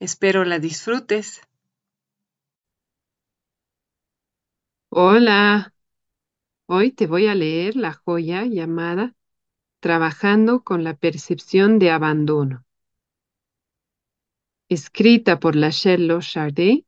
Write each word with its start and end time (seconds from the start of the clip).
Espero 0.00 0.46
la 0.46 0.58
disfrutes. 0.58 1.42
Hola, 4.88 5.74
hoy 6.66 6.90
te 6.92 7.06
voy 7.06 7.26
a 7.26 7.34
leer 7.34 7.76
la 7.76 7.92
joya 7.92 8.46
llamada 8.46 9.14
Trabajando 9.78 10.64
con 10.64 10.84
la 10.84 10.94
percepción 10.94 11.78
de 11.78 11.90
abandono, 11.90 12.64
escrita 14.70 15.38
por 15.38 15.54
Lachelle 15.54 16.18
Chardet 16.20 16.86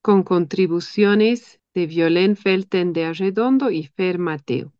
con 0.00 0.22
contribuciones 0.22 1.60
de 1.74 1.86
Violén 1.86 2.36
Felten 2.36 2.94
de 2.94 3.04
Arredondo 3.04 3.70
y 3.70 3.84
Fer 3.84 4.18
Mateo, 4.18 4.72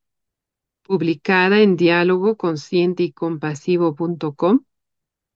publicada 0.82 1.60
en 1.60 1.76
diálogo 1.76 2.36
consciente 2.38 3.02
y 3.02 3.12
compasivo.com 3.12 4.64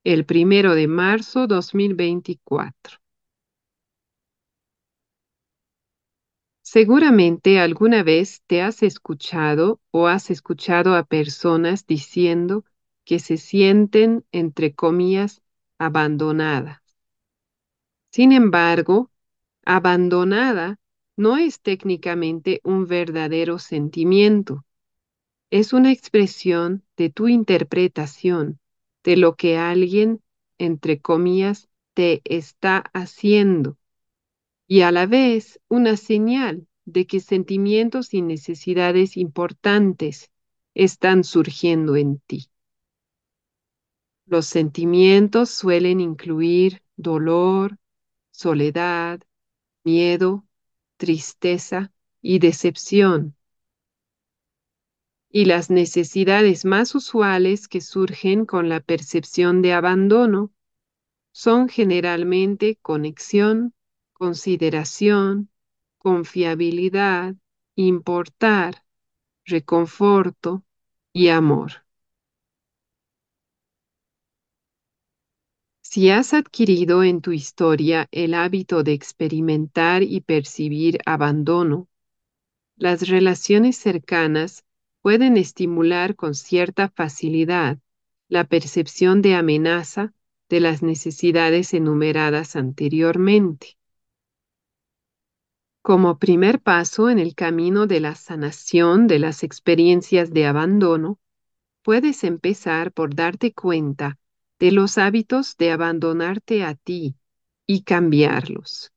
el 0.05 0.25
primero 0.25 0.75
de 0.75 0.89
marzo 0.89 1.47
2024. 1.47 2.99
Seguramente 6.63 7.61
alguna 7.61 8.03
vez 8.03 8.43
te 8.47 8.63
has 8.63 8.83
escuchado 8.83 9.81
o 9.91 10.07
has 10.07 10.31
escuchado 10.31 10.95
a 10.95 11.05
personas 11.05 11.87
diciendo 11.87 12.65
que 13.05 13.19
se 13.19 13.37
sienten, 13.37 14.25
entre 14.33 14.75
comillas, 14.75 15.43
abandonadas. 15.79 16.81
Sin 18.11 18.33
embargo, 18.33 19.11
abandonada 19.65 20.79
no 21.17 21.37
es 21.37 21.61
técnicamente 21.61 22.61
un 22.65 22.87
verdadero 22.87 23.59
sentimiento. 23.59 24.65
Es 25.51 25.75
una 25.75 25.93
expresión 25.93 26.85
de 26.97 27.11
tu 27.11 27.29
interpretación 27.29 28.61
de 29.05 29.17
lo 29.17 29.37
que 29.37 29.57
alguien, 29.59 30.23
entre 30.59 31.01
comillas, 31.01 31.69
te 31.95 32.23
está 32.25 32.85
haciendo 32.95 33.77
y 34.71 34.83
a 34.83 34.93
la 34.93 35.07
vez 35.07 35.61
una 35.69 35.97
señal 35.97 36.69
de 36.85 37.07
que 37.07 37.19
sentimientos 37.19 38.15
y 38.15 38.23
necesidades 38.23 39.17
importantes 39.17 40.31
están 40.75 41.25
surgiendo 41.25 41.97
en 41.97 42.21
ti. 42.21 42.51
Los 44.27 44.47
sentimientos 44.47 45.51
suelen 45.51 46.01
incluir 46.01 46.83
dolor, 46.97 47.79
soledad, 48.31 49.21
miedo, 49.83 50.47
tristeza 50.97 51.93
y 52.23 52.39
decepción 52.39 53.35
y 55.33 55.45
las 55.45 55.71
necesidades 55.71 56.65
más 56.65 56.95
usuales 56.95 57.69
que 57.69 57.81
surgen 57.81 58.47
con 58.47 58.69
la 58.69 58.81
percepción 58.81 59.63
de 59.63 59.73
abandono 59.73 60.51
son 61.33 61.69
generalmente 61.69 62.77
conexión, 62.83 63.73
consideración, 64.13 65.49
confiabilidad, 65.99 67.37
importar, 67.77 68.85
reconforto 69.45 70.65
y 71.13 71.29
amor. 71.29 71.85
Si 75.83 76.11
has 76.11 76.35
adquirido 76.35 77.03
en 77.03 77.21
tu 77.21 77.33
historia 77.33 78.09
el 78.11 78.35
hábito 78.35 78.83
de 78.83 78.93
experimentar 78.93 80.03
y 80.03 80.21
percibir 80.21 80.99
abandono, 81.05 81.89
las 82.77 83.09
relaciones 83.09 83.77
cercanas 83.77 84.65
pueden 85.03 85.37
estimular 85.37 86.17
con 86.17 86.35
cierta 86.35 86.89
facilidad 86.89 87.79
la 88.29 88.45
percepción 88.45 89.23
de 89.23 89.35
amenaza 89.35 90.13
de 90.49 90.61
las 90.61 90.83
necesidades 90.83 91.75
enumeradas 91.75 92.57
anteriormente. 92.57 93.77
Como 95.83 96.19
primer 96.19 96.61
paso 96.61 97.09
en 97.09 97.19
el 97.19 97.35
camino 97.35 97.87
de 97.87 98.01
la 98.01 98.15
sanación 98.15 99.07
de 99.07 99.19
las 99.19 99.43
experiencias 99.43 100.31
de 100.31 100.47
abandono, 100.47 101.19
puedes 101.83 102.23
empezar 102.25 102.93
por 102.93 103.15
darte 103.15 103.55
cuenta 103.55 104.19
de 104.59 104.73
los 104.73 104.99
hábitos 104.99 105.57
de 105.57 105.71
abandonarte 105.71 106.65
a 106.65 106.75
ti 106.75 107.17
y 107.67 107.83
cambiarlos. 107.83 108.93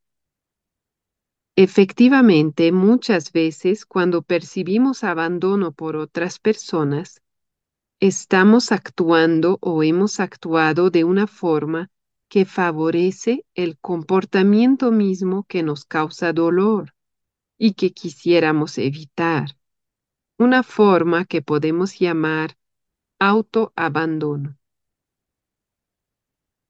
Efectivamente, 1.56 2.72
muchas 2.72 3.32
veces 3.32 3.86
cuando 3.86 4.24
percibimos 4.24 5.04
abandono 5.04 5.72
por 5.72 5.96
otras 5.96 6.40
personas, 6.40 7.22
estamos 8.00 8.72
actuando 8.72 9.60
o 9.62 9.84
hemos 9.84 10.20
actuado 10.20 10.90
de 10.90 11.04
una 11.04 11.28
forma 11.28 11.92
que 12.28 12.46
favorece 12.46 13.46
el 13.54 13.78
comportamiento 13.78 14.92
mismo 14.92 15.44
que 15.44 15.62
nos 15.62 15.86
causa 15.86 16.34
dolor 16.34 16.96
y 17.60 17.74
que 17.74 17.94
quisiéramos 17.94 18.80
evitar, 18.80 19.56
una 20.40 20.64
forma 20.64 21.26
que 21.26 21.44
podemos 21.44 22.00
llamar 22.00 22.58
autoabandono. 23.20 24.58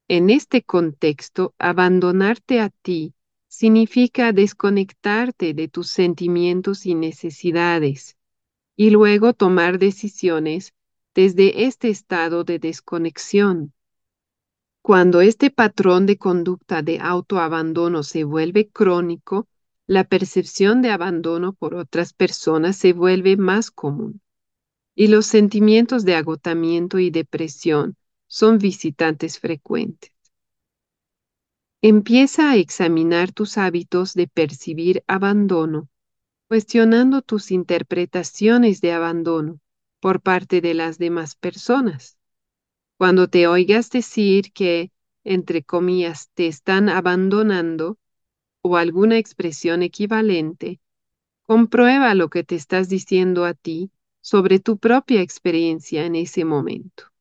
En 0.09 0.29
este 0.29 0.61
contexto, 0.61 1.55
abandonarte 1.57 2.59
a 2.59 2.67
ti 2.67 3.13
significa 3.53 4.31
desconectarte 4.31 5.53
de 5.53 5.67
tus 5.67 5.89
sentimientos 5.89 6.87
y 6.87 6.95
necesidades 6.95 8.17
y 8.75 8.89
luego 8.89 9.33
tomar 9.33 9.77
decisiones 9.77 10.73
desde 11.13 11.65
este 11.65 11.89
estado 11.89 12.43
de 12.43 12.57
desconexión. 12.57 13.71
Cuando 14.81 15.21
este 15.21 15.51
patrón 15.51 16.07
de 16.07 16.17
conducta 16.17 16.81
de 16.81 16.99
autoabandono 16.99 18.01
se 18.01 18.23
vuelve 18.23 18.69
crónico, 18.69 19.47
la 19.85 20.03
percepción 20.03 20.81
de 20.81 20.89
abandono 20.89 21.53
por 21.53 21.75
otras 21.75 22.11
personas 22.11 22.75
se 22.75 22.93
vuelve 22.93 23.37
más 23.37 23.69
común 23.69 24.19
y 24.95 25.09
los 25.09 25.27
sentimientos 25.27 26.05
de 26.05 26.15
agotamiento 26.15 26.97
y 26.97 27.11
depresión 27.11 27.97
son 28.25 28.57
visitantes 28.57 29.39
frecuentes. 29.39 30.12
Empieza 31.85 32.49
a 32.49 32.55
examinar 32.55 33.33
tus 33.33 33.57
hábitos 33.57 34.13
de 34.13 34.29
percibir 34.29 35.03
abandono, 35.05 35.89
cuestionando 36.47 37.21
tus 37.21 37.51
interpretaciones 37.51 38.79
de 38.79 38.93
abandono 38.93 39.59
por 39.99 40.21
parte 40.21 40.61
de 40.61 40.75
las 40.75 40.97
demás 40.97 41.35
personas. 41.35 42.17
Cuando 42.97 43.27
te 43.27 43.47
oigas 43.47 43.89
decir 43.89 44.53
que, 44.53 44.93
entre 45.25 45.61
comillas, 45.61 46.29
te 46.33 46.47
están 46.47 46.87
abandonando 46.87 47.97
o 48.61 48.77
alguna 48.77 49.17
expresión 49.17 49.83
equivalente, 49.83 50.79
comprueba 51.45 52.15
lo 52.15 52.29
que 52.29 52.45
te 52.45 52.55
estás 52.55 52.87
diciendo 52.87 53.43
a 53.43 53.55
ti 53.55 53.91
sobre 54.21 54.61
tu 54.61 54.77
propia 54.77 55.19
experiencia 55.19 56.05
en 56.05 56.15
ese 56.15 56.45
momento. 56.45 57.12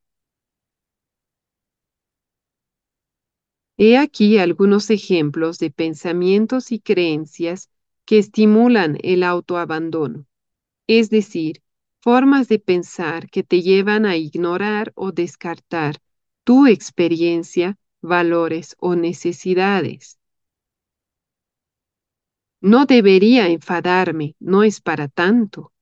He 3.85 3.99
aquí 3.99 4.39
algunos 4.39 4.91
ejemplos 4.91 5.59
de 5.59 5.73
pensamientos 5.73 6.71
y 6.71 6.79
creencias 6.79 7.69
que 8.05 8.19
estimulan 8.19 8.97
el 9.03 9.25
autoabandono, 9.25 10.25
es 10.87 11.11
decir, 11.11 11.65
formas 11.99 12.47
de 12.47 12.61
pensar 12.61 13.29
que 13.29 13.43
te 13.43 13.61
llevan 13.61 14.07
a 14.07 14.17
ignorar 14.17 14.93
o 14.95 15.11
descartar 15.11 15.97
tu 16.45 16.69
experiencia, 16.69 17.77
valores 18.01 18.77
o 18.79 18.95
necesidades. 18.95 20.17
No 22.61 22.87
debería 22.87 23.49
enfadarme, 23.49 24.37
no 24.39 24.63
es 24.63 24.81
para 24.81 25.09
tanto. 25.09 25.73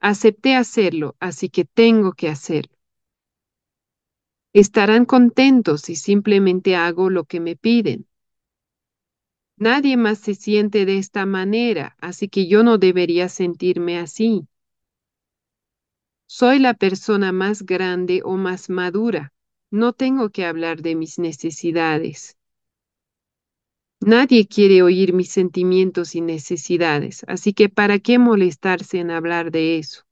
Acepté 0.00 0.54
hacerlo, 0.54 1.14
así 1.20 1.50
que 1.50 1.66
tengo 1.66 2.14
que 2.14 2.30
hacerlo. 2.30 2.75
Estarán 4.56 5.04
contentos 5.04 5.82
si 5.82 5.96
simplemente 5.96 6.76
hago 6.76 7.10
lo 7.10 7.24
que 7.24 7.40
me 7.40 7.56
piden. 7.56 8.06
Nadie 9.58 9.98
más 9.98 10.18
se 10.18 10.34
siente 10.34 10.86
de 10.86 10.96
esta 10.96 11.26
manera, 11.26 11.94
así 12.00 12.30
que 12.30 12.46
yo 12.46 12.62
no 12.62 12.78
debería 12.78 13.28
sentirme 13.28 13.98
así. 13.98 14.48
Soy 16.26 16.58
la 16.58 16.72
persona 16.72 17.32
más 17.32 17.64
grande 17.66 18.22
o 18.24 18.38
más 18.38 18.70
madura. 18.70 19.34
No 19.70 19.92
tengo 19.92 20.30
que 20.30 20.46
hablar 20.46 20.80
de 20.80 20.94
mis 20.94 21.18
necesidades. 21.18 22.38
Nadie 24.00 24.48
quiere 24.48 24.82
oír 24.82 25.12
mis 25.12 25.28
sentimientos 25.28 26.14
y 26.14 26.22
necesidades, 26.22 27.26
así 27.28 27.52
que 27.52 27.68
¿para 27.68 27.98
qué 27.98 28.18
molestarse 28.18 29.00
en 29.00 29.10
hablar 29.10 29.50
de 29.50 29.76
eso? 29.76 30.05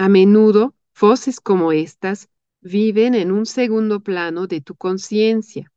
A 0.00 0.08
menudo, 0.08 0.76
voces 1.00 1.40
como 1.40 1.72
estas 1.72 2.28
viven 2.60 3.16
en 3.16 3.32
un 3.32 3.46
segundo 3.46 3.98
plano 3.98 4.46
de 4.46 4.60
tu 4.60 4.76
conciencia, 4.76 5.72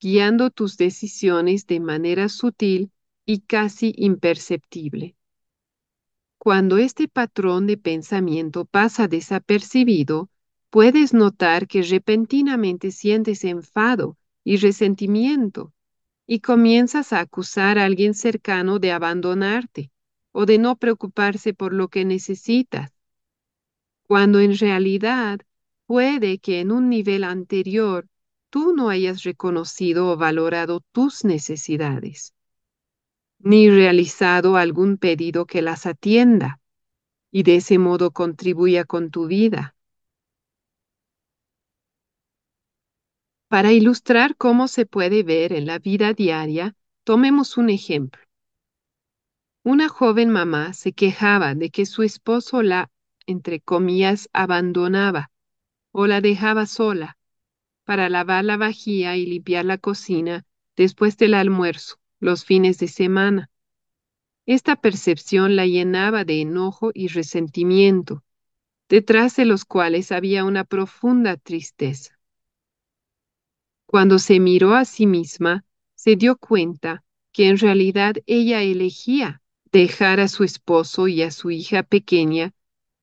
guiando 0.00 0.50
tus 0.50 0.76
decisiones 0.76 1.66
de 1.66 1.80
manera 1.80 2.28
sutil 2.28 2.92
y 3.26 3.40
casi 3.40 3.92
imperceptible. 3.96 5.16
Cuando 6.38 6.76
este 6.76 7.08
patrón 7.08 7.66
de 7.66 7.76
pensamiento 7.76 8.64
pasa 8.64 9.08
desapercibido, 9.08 10.30
puedes 10.70 11.12
notar 11.12 11.66
que 11.66 11.82
repentinamente 11.82 12.92
sientes 12.92 13.42
enfado 13.42 14.16
y 14.44 14.58
resentimiento 14.58 15.72
y 16.28 16.38
comienzas 16.38 17.12
a 17.12 17.18
acusar 17.18 17.80
a 17.80 17.86
alguien 17.86 18.14
cercano 18.14 18.78
de 18.78 18.92
abandonarte 18.92 19.90
o 20.30 20.46
de 20.46 20.58
no 20.58 20.76
preocuparse 20.76 21.54
por 21.54 21.72
lo 21.72 21.88
que 21.88 22.04
necesitas 22.04 22.93
cuando 24.06 24.40
en 24.40 24.56
realidad 24.56 25.40
puede 25.86 26.38
que 26.38 26.60
en 26.60 26.70
un 26.72 26.88
nivel 26.88 27.24
anterior 27.24 28.06
tú 28.50 28.74
no 28.74 28.88
hayas 28.88 29.22
reconocido 29.24 30.10
o 30.10 30.16
valorado 30.16 30.80
tus 30.92 31.24
necesidades, 31.24 32.34
ni 33.38 33.68
realizado 33.68 34.56
algún 34.56 34.96
pedido 34.96 35.46
que 35.46 35.62
las 35.62 35.86
atienda 35.86 36.60
y 37.30 37.42
de 37.42 37.56
ese 37.56 37.78
modo 37.78 38.12
contribuya 38.12 38.84
con 38.84 39.10
tu 39.10 39.26
vida. 39.26 39.74
Para 43.48 43.72
ilustrar 43.72 44.36
cómo 44.36 44.68
se 44.68 44.86
puede 44.86 45.22
ver 45.22 45.52
en 45.52 45.66
la 45.66 45.78
vida 45.78 46.12
diaria, 46.12 46.76
tomemos 47.04 47.56
un 47.56 47.70
ejemplo. 47.70 48.22
Una 49.62 49.88
joven 49.88 50.30
mamá 50.30 50.74
se 50.74 50.92
quejaba 50.92 51.54
de 51.54 51.70
que 51.70 51.86
su 51.86 52.02
esposo 52.02 52.62
la 52.62 52.90
entre 53.26 53.60
comillas, 53.60 54.28
abandonaba 54.32 55.30
o 55.92 56.06
la 56.06 56.20
dejaba 56.20 56.66
sola 56.66 57.16
para 57.84 58.08
lavar 58.08 58.44
la 58.44 58.56
vajilla 58.56 59.16
y 59.16 59.26
limpiar 59.26 59.64
la 59.64 59.78
cocina 59.78 60.44
después 60.76 61.16
del 61.16 61.34
almuerzo, 61.34 61.96
los 62.18 62.44
fines 62.44 62.78
de 62.78 62.88
semana. 62.88 63.50
Esta 64.46 64.76
percepción 64.76 65.56
la 65.56 65.66
llenaba 65.66 66.24
de 66.24 66.40
enojo 66.40 66.90
y 66.92 67.08
resentimiento, 67.08 68.24
detrás 68.88 69.36
de 69.36 69.44
los 69.44 69.64
cuales 69.64 70.12
había 70.12 70.44
una 70.44 70.64
profunda 70.64 71.36
tristeza. 71.36 72.18
Cuando 73.86 74.18
se 74.18 74.40
miró 74.40 74.74
a 74.74 74.84
sí 74.84 75.06
misma, 75.06 75.64
se 75.94 76.16
dio 76.16 76.36
cuenta 76.36 77.04
que 77.32 77.48
en 77.48 77.58
realidad 77.58 78.16
ella 78.26 78.62
elegía 78.62 79.42
dejar 79.70 80.20
a 80.20 80.28
su 80.28 80.44
esposo 80.44 81.08
y 81.08 81.22
a 81.22 81.30
su 81.30 81.50
hija 81.50 81.82
pequeña 81.82 82.54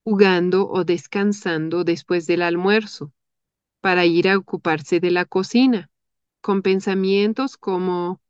jugando 0.04 0.68
o 0.68 0.84
descansando 0.84 1.84
después 1.84 2.26
del 2.26 2.42
almuerzo, 2.42 3.12
para 3.80 4.04
ir 4.06 4.28
a 4.28 4.38
ocuparse 4.38 5.00
de 5.00 5.10
la 5.10 5.24
cocina, 5.24 5.90
con 6.40 6.62
pensamientos 6.62 7.56
como, 7.56 8.20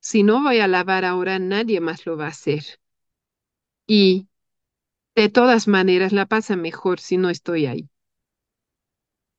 si 0.00 0.22
no 0.22 0.42
voy 0.42 0.60
a 0.60 0.68
lavar 0.68 1.04
ahora, 1.04 1.38
nadie 1.38 1.80
más 1.80 2.06
lo 2.06 2.16
va 2.16 2.26
a 2.26 2.30
hacer. 2.30 2.64
Y, 3.86 4.28
de 5.14 5.28
todas 5.28 5.68
maneras, 5.68 6.12
la 6.12 6.26
pasa 6.26 6.56
mejor 6.56 7.00
si 7.00 7.16
no 7.16 7.30
estoy 7.30 7.66
ahí. 7.66 7.88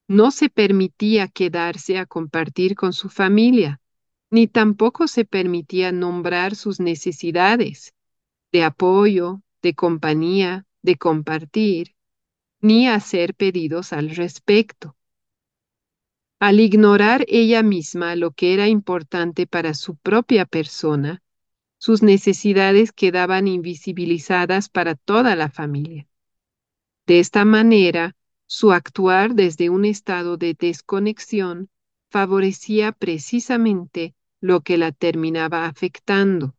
No 0.07 0.31
se 0.31 0.49
permitía 0.49 1.27
quedarse 1.27 1.97
a 1.99 2.05
compartir 2.05 2.75
con 2.75 2.93
su 2.93 3.09
familia, 3.09 3.79
ni 4.31 4.47
tampoco 4.47 5.07
se 5.07 5.25
permitía 5.25 5.91
nombrar 5.91 6.55
sus 6.55 6.79
necesidades 6.79 7.93
de 8.51 8.63
apoyo, 8.63 9.41
de 9.61 9.75
compañía, 9.75 10.65
de 10.89 10.95
compartir, 10.95 11.93
ni 12.61 12.87
hacer 12.87 13.35
pedidos 13.35 13.93
al 13.93 14.09
respecto. 14.09 14.95
Al 16.39 16.59
ignorar 16.59 17.25
ella 17.27 17.61
misma 17.61 18.15
lo 18.15 18.31
que 18.31 18.55
era 18.55 18.67
importante 18.67 19.45
para 19.45 19.75
su 19.75 19.97
propia 19.97 20.45
persona, 20.45 21.21
sus 21.77 22.01
necesidades 22.01 22.91
quedaban 22.91 23.47
invisibilizadas 23.47 24.67
para 24.67 24.95
toda 24.95 25.35
la 25.35 25.51
familia. 25.51 26.07
De 27.05 27.19
esta 27.19 27.45
manera, 27.45 28.15
su 28.47 28.71
actuar 28.71 29.35
desde 29.35 29.69
un 29.69 29.85
estado 29.85 30.37
de 30.37 30.55
desconexión 30.55 31.69
favorecía 32.09 32.93
precisamente 32.93 34.15
lo 34.41 34.61
que 34.61 34.79
la 34.79 34.91
terminaba 34.91 35.67
afectando. 35.67 36.55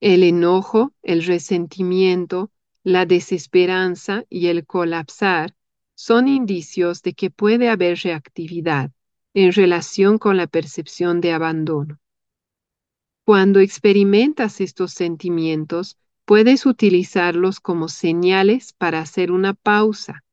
El 0.00 0.22
enojo, 0.22 0.94
el 1.02 1.24
resentimiento, 1.24 2.50
la 2.82 3.04
desesperanza 3.04 4.24
y 4.30 4.46
el 4.46 4.64
colapsar 4.64 5.54
son 5.94 6.26
indicios 6.26 7.02
de 7.02 7.12
que 7.12 7.28
puede 7.28 7.68
haber 7.68 7.98
reactividad 7.98 8.92
en 9.34 9.52
relación 9.52 10.16
con 10.16 10.38
la 10.38 10.46
percepción 10.46 11.20
de 11.20 11.32
abandono. 11.32 12.00
Cuando 13.26 13.60
experimentas 13.60 14.62
estos 14.62 14.92
sentimientos, 14.92 15.98
puedes 16.24 16.64
utilizarlos 16.64 17.60
como 17.60 17.88
señales 17.88 18.72
para 18.72 19.00
hacer 19.00 19.30
una 19.30 19.52
pausa, 19.52 20.24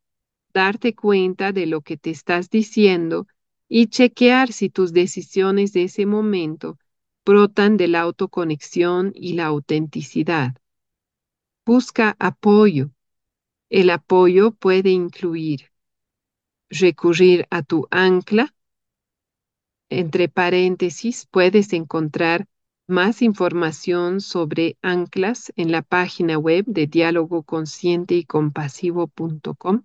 darte 0.54 0.96
cuenta 0.96 1.52
de 1.52 1.66
lo 1.66 1.82
que 1.82 1.98
te 1.98 2.12
estás 2.12 2.50
diciendo 2.50 3.28
y 3.68 3.88
chequear 3.88 4.54
si 4.54 4.70
tus 4.70 4.94
decisiones 4.94 5.74
de 5.74 5.84
ese 5.84 6.06
momento 6.06 6.80
brotan 7.28 7.76
de 7.76 7.90
la 7.90 8.00
autoconexión 8.00 9.12
y 9.14 9.34
la 9.34 9.48
autenticidad. 9.48 10.56
Busca 11.66 12.16
apoyo. 12.20 12.92
El 13.70 13.90
apoyo 13.90 14.52
puede 14.52 14.92
incluir 14.92 15.70
recurrir 16.70 17.46
a 17.50 17.64
tu 17.64 17.86
ancla. 17.92 18.56
Entre 19.90 20.30
paréntesis 20.30 21.28
puedes 21.30 21.74
encontrar 21.74 22.48
más 22.88 23.22
información 23.22 24.22
sobre 24.22 24.78
anclas 24.82 25.52
en 25.58 25.74
la 25.74 25.82
página 25.82 26.38
web 26.38 26.64
de 26.66 26.88
diálogo 26.88 27.44
consciente 27.44 28.16
y 28.16 28.24
compasivo.com. 28.24 29.84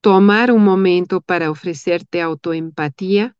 Tomar 0.00 0.52
un 0.52 0.64
momento 0.64 1.20
para 1.20 1.50
ofrecerte 1.50 2.22
autoempatía 2.22 3.36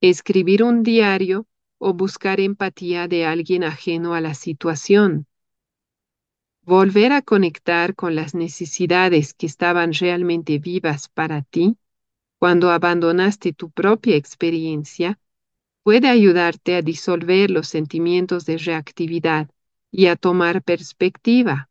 escribir 0.00 0.62
un 0.62 0.84
diario 0.84 1.46
o 1.78 1.92
buscar 1.92 2.38
empatía 2.40 3.08
de 3.08 3.26
alguien 3.26 3.64
ajeno 3.64 4.14
a 4.14 4.20
la 4.20 4.34
situación. 4.34 5.26
Volver 6.62 7.12
a 7.12 7.22
conectar 7.22 7.94
con 7.94 8.14
las 8.14 8.34
necesidades 8.34 9.34
que 9.34 9.46
estaban 9.46 9.92
realmente 9.92 10.58
vivas 10.58 11.08
para 11.08 11.42
ti 11.42 11.78
cuando 12.38 12.70
abandonaste 12.70 13.52
tu 13.52 13.70
propia 13.70 14.14
experiencia 14.16 15.18
puede 15.82 16.08
ayudarte 16.08 16.76
a 16.76 16.82
disolver 16.82 17.50
los 17.50 17.66
sentimientos 17.66 18.44
de 18.44 18.58
reactividad 18.58 19.50
y 19.90 20.06
a 20.06 20.16
tomar 20.16 20.62
perspectiva. 20.62 21.70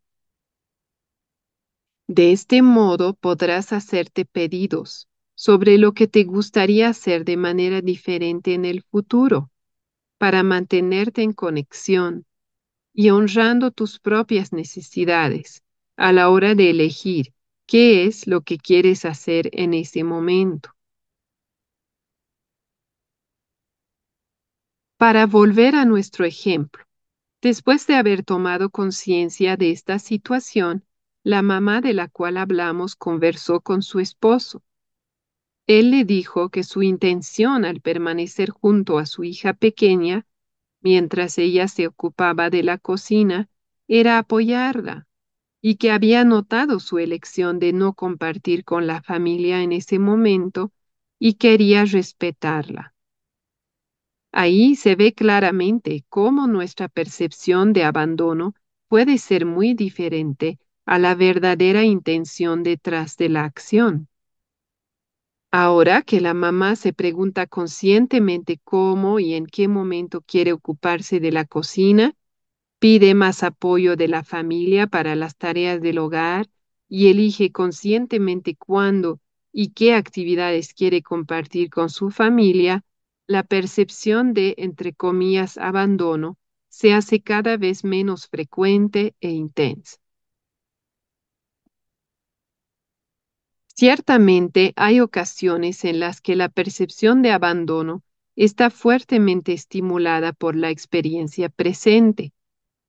De 2.07 2.31
este 2.31 2.61
modo 2.61 3.13
podrás 3.13 3.71
hacerte 3.71 4.25
pedidos 4.25 5.06
sobre 5.39 5.77
lo 5.77 5.93
que 5.93 6.07
te 6.07 6.23
gustaría 6.23 6.89
hacer 6.89 7.23
de 7.23 7.37
manera 7.37 7.81
diferente 7.81 8.55
en 8.55 8.65
el 8.65 8.81
futuro 8.81 9.51
para 10.17 10.41
mantenerte 10.41 11.21
en 11.21 11.31
conexión 11.31 12.25
y 12.91 13.11
honrando 13.11 13.69
tus 13.69 13.99
propias 13.99 14.51
necesidades 14.51 15.63
a 15.95 16.11
la 16.11 16.31
hora 16.31 16.55
de 16.55 16.71
elegir 16.71 17.35
qué 17.67 18.05
es 18.07 18.25
lo 18.25 18.41
que 18.41 18.57
quieres 18.57 19.05
hacer 19.05 19.51
en 19.53 19.75
ese 19.75 20.03
momento. 20.03 20.71
Para 24.97 25.27
volver 25.27 25.75
a 25.75 25.85
nuestro 25.85 26.25
ejemplo, 26.25 26.83
después 27.43 27.85
de 27.85 27.93
haber 27.93 28.23
tomado 28.23 28.71
conciencia 28.71 29.55
de 29.55 29.69
esta 29.69 29.99
situación, 29.99 30.83
la 31.23 31.43
mamá 31.43 31.79
de 31.79 31.93
la 31.93 32.07
cual 32.07 32.37
hablamos 32.37 32.95
conversó 32.95 33.61
con 33.61 33.83
su 33.83 33.99
esposo 33.99 34.63
él 35.67 35.91
le 35.91 36.05
dijo 36.05 36.49
que 36.49 36.63
su 36.63 36.81
intención 36.81 37.65
al 37.65 37.81
permanecer 37.81 38.49
junto 38.49 38.97
a 38.97 39.05
su 39.05 39.25
hija 39.25 39.53
pequeña, 39.53 40.25
mientras 40.81 41.37
ella 41.37 41.67
se 41.67 41.87
ocupaba 41.87 42.49
de 42.49 42.63
la 42.63 42.77
cocina, 42.77 43.49
era 43.89 44.17
apoyarla, 44.17 45.07
y 45.61 45.75
que 45.75 45.91
había 45.91 46.23
notado 46.23 46.79
su 46.79 46.99
elección 46.99 47.59
de 47.59 47.73
no 47.73 47.93
compartir 47.93 48.63
con 48.63 48.87
la 48.87 49.01
familia 49.01 49.61
en 49.61 49.73
ese 49.73 49.99
momento 49.99 50.71
y 51.19 51.33
quería 51.33 51.83
respetarla. 51.83 52.93
Ahí 54.31 54.75
se 54.75 54.95
ve 54.95 55.13
claramente 55.13 56.05
cómo 56.07 56.47
nuestra 56.47 56.87
percepción 56.87 57.73
de 57.73 57.83
abandono 57.83 58.53
puede 58.87 59.17
ser 59.17 59.45
muy 59.45 59.73
diferente 59.73 60.59
a 60.85 60.97
la 60.97 61.15
verdadera 61.15 61.83
intención 61.83 62.63
detrás 62.63 63.17
de 63.17 63.29
la 63.29 63.43
acción. 63.43 64.07
Ahora 65.51 66.03
que 66.03 66.21
la 66.21 66.33
mamá 66.33 66.75
se 66.77 66.93
pregunta 66.93 67.47
conscientemente 67.47 68.59
cómo 68.63 69.19
y 69.19 69.33
en 69.33 69.45
qué 69.45 69.67
momento 69.67 70.21
quiere 70.21 70.53
ocuparse 70.53 71.19
de 71.19 71.31
la 71.31 71.45
cocina, 71.45 72.15
pide 72.79 73.13
más 73.15 73.43
apoyo 73.43 73.95
de 73.95 74.07
la 74.07 74.23
familia 74.23 74.87
para 74.87 75.15
las 75.15 75.37
tareas 75.37 75.81
del 75.81 75.99
hogar 75.99 76.47
y 76.89 77.07
elige 77.09 77.51
conscientemente 77.51 78.55
cuándo 78.55 79.19
y 79.51 79.69
qué 79.69 79.93
actividades 79.93 80.73
quiere 80.73 81.01
compartir 81.01 81.69
con 81.69 81.89
su 81.89 82.11
familia, 82.11 82.83
la 83.27 83.43
percepción 83.43 84.33
de, 84.33 84.55
entre 84.57 84.93
comillas, 84.93 85.57
abandono 85.57 86.37
se 86.69 86.93
hace 86.93 87.21
cada 87.21 87.57
vez 87.57 87.83
menos 87.83 88.27
frecuente 88.27 89.15
e 89.21 89.31
intensa. 89.31 89.97
Ciertamente 93.79 94.73
hay 94.75 95.01
ocasiones 95.01 95.85
en 95.85 95.99
las 95.99 96.19
que 96.19 96.35
la 96.35 96.49
percepción 96.49 97.21
de 97.21 97.29
abandono 97.29 98.01
está 98.35 98.71
fuertemente 98.71 99.53
estimulada 99.53 100.33
por 100.33 100.55
la 100.55 100.71
experiencia 100.71 101.49
presente, 101.49 102.33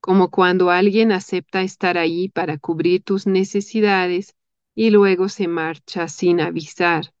como 0.01 0.31
cuando 0.31 0.71
alguien 0.71 1.11
acepta 1.11 1.61
estar 1.61 1.99
ahí 1.99 2.29
para 2.29 2.57
cubrir 2.57 3.03
tus 3.03 3.27
necesidades 3.27 4.33
y 4.73 4.89
luego 4.89 5.29
se 5.29 5.47
marcha 5.47 6.07
sin 6.07 6.41
avisar. 6.41 7.13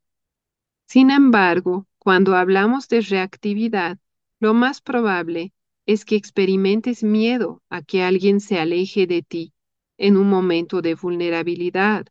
Sin 0.87 1.11
embargo, 1.11 1.85
cuando 1.99 2.35
hablamos 2.35 2.87
de 2.87 3.01
reactividad, 3.01 3.99
lo 4.39 4.55
más 4.55 4.81
probable 4.81 5.53
es 5.85 6.05
que 6.05 6.15
experimentes 6.15 7.03
miedo 7.03 7.61
a 7.69 7.83
que 7.83 8.01
alguien 8.01 8.39
se 8.39 8.59
aleje 8.59 9.05
de 9.05 9.21
ti 9.21 9.53
en 9.99 10.17
un 10.17 10.27
momento 10.27 10.81
de 10.81 10.95
vulnerabilidad 10.95 12.07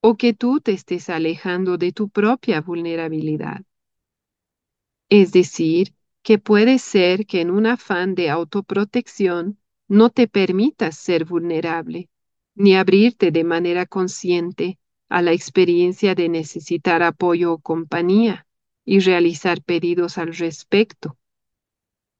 o 0.00 0.16
que 0.16 0.32
tú 0.32 0.60
te 0.60 0.72
estés 0.72 1.10
alejando 1.10 1.76
de 1.76 1.92
tu 1.92 2.08
propia 2.08 2.60
vulnerabilidad. 2.60 3.62
Es 5.10 5.32
decir, 5.32 5.94
que 6.22 6.38
puede 6.38 6.78
ser 6.78 7.26
que 7.26 7.40
en 7.40 7.50
un 7.50 7.66
afán 7.66 8.14
de 8.14 8.30
autoprotección 8.30 9.58
no 9.88 10.10
te 10.10 10.28
permitas 10.28 10.96
ser 10.96 11.24
vulnerable, 11.24 12.08
ni 12.54 12.76
abrirte 12.76 13.30
de 13.30 13.44
manera 13.44 13.86
consciente 13.86 14.78
a 15.08 15.22
la 15.22 15.32
experiencia 15.32 16.14
de 16.14 16.28
necesitar 16.28 17.02
apoyo 17.02 17.52
o 17.54 17.58
compañía 17.58 18.46
y 18.84 19.00
realizar 19.00 19.62
pedidos 19.62 20.16
al 20.16 20.34
respecto, 20.34 21.18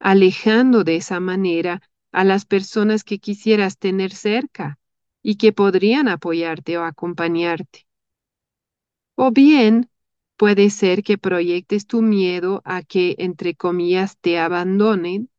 alejando 0.01 0.83
de 0.83 0.97
esa 0.97 1.21
manera 1.21 1.83
a 2.11 2.25
las 2.25 2.45
personas 2.45 3.05
que 3.05 3.21
quisieras 3.21 3.79
tener 3.79 4.13
cerca 4.13 4.80
y 5.23 5.37
que 5.37 5.53
podrían 5.53 6.09
apoyarte 6.09 6.79
o 6.79 6.85
acompañarte. 6.85 7.87
O 9.15 9.31
bien, 9.31 9.89
puede 10.37 10.69
ser 10.71 11.05
que 11.05 11.17
proyectes 11.19 11.87
tu 11.87 12.03
miedo 12.03 12.61
a 12.65 12.83
que, 12.83 13.15
entre 13.19 13.55
comillas, 13.55 14.19
te 14.19 14.39
abandonen 14.39 15.31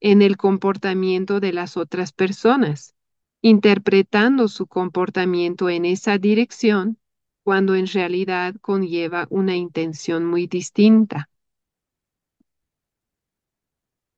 en 0.00 0.22
el 0.22 0.36
comportamiento 0.36 1.40
de 1.40 1.52
las 1.52 1.76
otras 1.76 2.12
personas, 2.12 2.94
interpretando 3.42 4.48
su 4.48 4.66
comportamiento 4.66 5.70
en 5.70 5.84
esa 5.86 6.18
dirección 6.18 6.98
cuando 7.44 7.74
en 7.76 7.86
realidad 7.88 8.56
conlleva 8.60 9.26
una 9.30 9.56
intención 9.56 10.26
muy 10.26 10.46
distinta. 10.46 11.30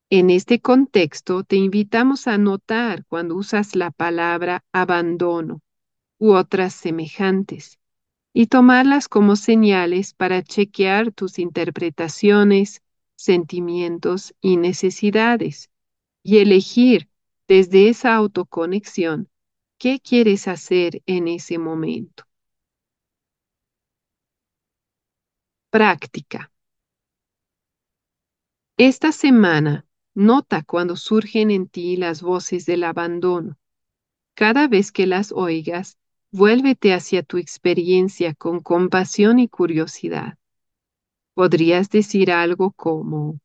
En 0.09 0.31
este 0.31 0.61
contexto, 0.61 1.43
te 1.43 1.57
invitamos 1.57 2.29
a 2.29 2.39
notar 2.39 3.05
cuando 3.07 3.35
usas 3.35 3.75
la 3.75 3.91
palabra 3.91 4.65
abandono 4.71 5.63
u 6.19 6.35
otras 6.35 6.75
semejantes 6.75 7.81
y 8.33 8.47
tomarlas 8.47 9.09
como 9.09 9.35
señales 9.35 10.15
para 10.15 10.43
chequear 10.43 11.11
tus 11.11 11.41
interpretaciones, 11.41 12.83
sentimientos 13.17 14.33
y 14.41 14.59
necesidades 14.59 15.71
y 16.23 16.39
elegir 16.39 17.09
desde 17.49 17.89
esa 17.89 18.15
autoconexión 18.15 19.29
qué 19.77 19.99
quieres 19.99 20.47
hacer 20.47 21.03
en 21.07 21.27
ese 21.27 21.59
momento. 21.59 22.25
Práctica. 25.71 26.53
Esta 28.79 29.11
semana 29.11 29.87
Nota 30.17 30.63
cuando 30.63 30.97
surgen 30.97 31.51
en 31.51 31.69
ti 31.69 31.99
las 31.99 32.23
voces 32.23 32.65
del 32.65 32.85
abandono. 32.85 33.59
Cada 34.35 34.67
vez 34.67 34.91
que 34.91 35.07
las 35.07 35.31
oigas, 35.31 35.99
vuélvete 36.31 36.95
hacia 36.95 37.23
tu 37.23 37.37
experiencia 37.37 38.35
con 38.35 38.61
compasión 38.61 39.39
y 39.39 39.47
curiosidad. 39.47 40.39
Podrías 41.35 41.91
decir 41.91 42.33
algo 42.33 42.73
como, 42.73 43.41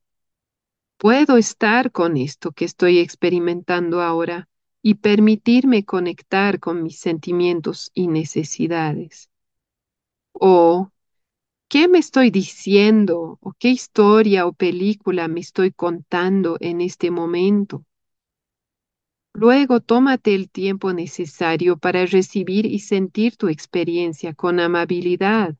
puedo 0.96 1.36
estar 1.36 1.92
con 1.92 2.16
esto 2.16 2.54
que 2.54 2.64
estoy 2.64 3.00
experimentando 3.00 4.02
ahora 4.02 4.48
y 4.82 4.96
permitirme 4.96 5.84
conectar 5.84 6.62
con 6.62 6.84
mis 6.84 7.00
sentimientos 7.00 7.92
y 7.94 8.08
necesidades. 8.08 9.30
O 10.32 10.90
¿Qué 11.72 11.88
me 11.88 12.00
estoy 12.00 12.32
diciendo 12.32 13.40
o 13.40 13.54
qué 13.58 13.70
historia 13.70 14.46
o 14.46 14.52
película 14.52 15.30
me 15.30 15.40
estoy 15.40 15.72
contando 15.72 16.58
en 16.60 16.82
este 16.82 17.12
momento? 17.12 17.86
Luego 19.34 19.80
tómate 19.80 20.36
el 20.36 20.50
tiempo 20.50 20.92
necesario 20.92 21.78
para 21.78 22.06
recibir 22.06 22.66
y 22.66 22.80
sentir 22.80 23.38
tu 23.38 23.48
experiencia 23.48 24.34
con 24.34 24.60
amabilidad. 24.60 25.56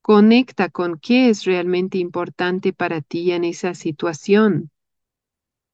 Conecta 0.00 0.68
con 0.68 0.96
qué 0.96 1.28
es 1.28 1.44
realmente 1.44 1.98
importante 1.98 2.72
para 2.72 3.00
ti 3.00 3.32
en 3.32 3.42
esa 3.42 3.74
situación. 3.74 4.70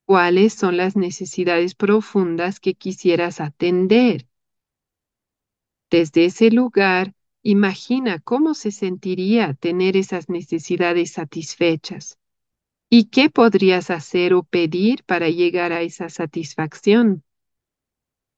¿Cuáles 0.07 0.55
son 0.55 0.79
las 0.79 0.97
necesidades 0.97 1.75
profundas 1.75 2.59
que 2.59 2.73
quisieras 2.73 3.39
atender? 3.39 4.27
Desde 5.91 6.25
ese 6.25 6.51
lugar, 6.51 7.13
Imagina 7.43 8.21
cómo 8.21 8.55
se 8.55 8.71
sentiría 8.71 9.55
tener 9.55 9.97
esas 9.97 10.29
necesidades 10.29 11.13
satisfechas 11.13 12.19
y 12.89 13.07
qué 13.07 13.31
podrías 13.31 13.91
hacer 13.91 14.33
o 14.33 14.45
pedir 14.45 15.03
para 15.05 15.29
llegar 15.29 15.73
a 15.73 15.83
esa 15.83 16.09
satisfacción. 16.09 17.25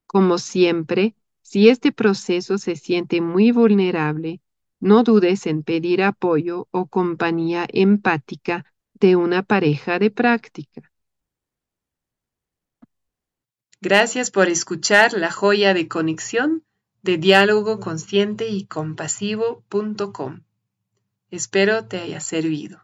Como 0.07 0.39
siempre, 0.39 1.15
si 1.43 1.69
este 1.69 1.93
proceso 1.93 2.57
se 2.57 2.77
siente 2.77 3.21
muy 3.21 3.51
vulnerable, 3.53 4.41
no 4.81 5.03
dudes 5.03 5.47
en 5.47 5.63
pedir 5.63 6.03
apoyo 6.03 6.69
o 6.71 6.87
compañía 6.87 7.67
empática 7.71 8.65
de 8.95 9.17
una 9.17 9.43
pareja 9.43 9.99
de 9.99 10.11
práctica. 10.11 10.91
Gracias 13.83 14.31
por 14.31 14.49
escuchar 14.49 15.13
La 15.13 15.31
Joya 15.31 15.75
de 15.75 15.89
Conexión 15.89 16.65
de 17.05 17.19
diálogo 17.19 17.79
consciente 17.81 18.49
y 18.49 18.65
compasivo.com. 18.65 20.41
Espero 21.31 21.85
te 21.85 22.01
haya 22.01 22.21
servido. 22.21 22.83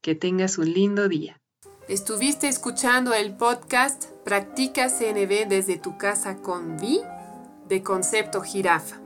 Que 0.00 0.16
tengas 0.16 0.58
un 0.58 0.72
lindo 0.72 1.08
día. 1.08 1.40
Estuviste 1.88 2.48
escuchando 2.48 3.14
el 3.14 3.36
podcast 3.36 4.06
Practica 4.24 4.88
CNB 4.88 5.46
desde 5.48 5.76
tu 5.76 5.96
casa 5.98 6.38
con 6.38 6.78
Vi 6.78 7.00
de 7.68 7.84
Concepto 7.84 8.40
Jirafa. 8.40 9.00